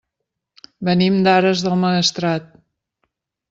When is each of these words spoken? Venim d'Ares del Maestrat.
Venim 0.89 1.21
d'Ares 1.29 1.63
del 1.67 1.77
Maestrat. 1.85 2.51